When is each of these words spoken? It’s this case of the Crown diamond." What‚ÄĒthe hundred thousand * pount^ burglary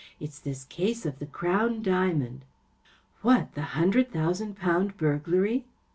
It’s 0.19 0.39
this 0.39 0.63
case 0.63 1.05
of 1.05 1.19
the 1.19 1.27
Crown 1.27 1.83
diamond." 1.83 2.41
What‚ÄĒthe 3.21 3.61
hundred 3.77 4.09
thousand 4.11 4.57
* 4.57 4.57
pount^ 4.59 4.97
burglary 4.97 5.63